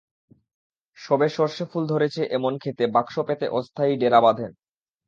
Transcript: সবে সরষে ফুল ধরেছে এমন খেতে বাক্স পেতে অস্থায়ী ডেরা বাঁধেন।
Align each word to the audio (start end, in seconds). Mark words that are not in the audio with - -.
সবে 0.97 1.27
সরষে 1.29 1.65
ফুল 1.71 1.83
ধরেছে 1.87 2.21
এমন 2.37 2.53
খেতে 2.57 2.83
বাক্স 2.95 3.15
পেতে 3.27 3.45
অস্থায়ী 3.51 3.93
ডেরা 4.01 4.19
বাঁধেন। 4.21 4.51